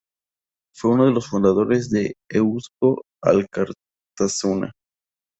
Fue 0.73 0.89
uno 0.89 1.05
de 1.05 1.11
los 1.11 1.27
fundadores 1.27 1.91
de 1.91 2.15
Eusko 2.27 3.03
Alkartasuna. 3.21 4.71